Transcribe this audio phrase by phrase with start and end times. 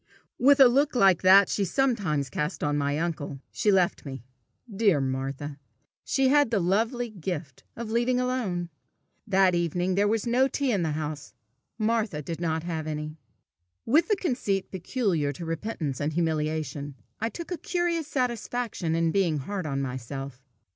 [0.39, 4.23] With a look like that she sometimes cast on my uncle, she left me.
[4.67, 5.59] Dear Martha!
[6.03, 8.71] she had the lovely gift of leaving alone.
[9.27, 11.35] That evening there was no tea in the house;
[11.77, 13.19] Martha did not have any.
[13.85, 19.37] With the conceit peculiar to repentance and humiliation, I took a curious satisfaction in being
[19.37, 20.43] hard on myself.